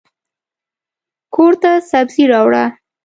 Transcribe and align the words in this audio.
کورته 1.33 1.71
سبزي 1.91 2.23
راوړه. 2.31 2.65